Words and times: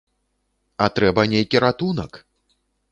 А 0.85 0.89
трэба 0.95 1.21
нейкі 1.37 1.57
ратунак! 1.69 2.11